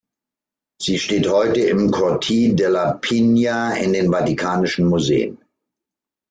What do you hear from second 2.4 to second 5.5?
della Pigna" in den Vatikanischen Museen.